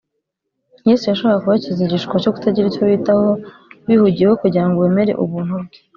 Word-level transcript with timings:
yesu 0.87 1.03
yashakaga 1.05 1.41
kubakiza 1.43 1.79
igishuko 1.83 2.15
cyo 2.23 2.31
kutagira 2.33 2.65
icyo 2.69 2.83
bitaho 2.91 3.27
bihugiyeho 3.87 4.33
kugira 4.41 4.65
ngo 4.67 4.77
bemere 4.85 5.11
ubuntu 5.23 5.55
bwe 5.63 5.77